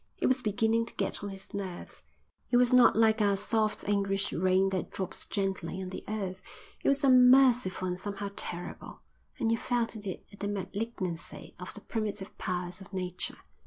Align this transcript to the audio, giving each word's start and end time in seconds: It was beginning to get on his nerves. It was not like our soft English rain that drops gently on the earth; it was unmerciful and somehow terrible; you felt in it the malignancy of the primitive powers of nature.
It 0.17 0.25
was 0.25 0.41
beginning 0.41 0.87
to 0.87 0.95
get 0.95 1.23
on 1.23 1.29
his 1.29 1.53
nerves. 1.53 2.01
It 2.49 2.57
was 2.57 2.73
not 2.73 2.95
like 2.95 3.21
our 3.21 3.35
soft 3.37 3.87
English 3.87 4.33
rain 4.33 4.69
that 4.69 4.89
drops 4.89 5.25
gently 5.25 5.79
on 5.79 5.89
the 5.91 6.03
earth; 6.07 6.41
it 6.83 6.87
was 6.87 7.03
unmerciful 7.03 7.87
and 7.87 7.99
somehow 7.99 8.31
terrible; 8.35 9.01
you 9.39 9.55
felt 9.59 9.95
in 9.95 10.07
it 10.09 10.25
the 10.39 10.47
malignancy 10.47 11.53
of 11.59 11.75
the 11.75 11.81
primitive 11.81 12.35
powers 12.39 12.81
of 12.81 12.91
nature. 12.91 13.37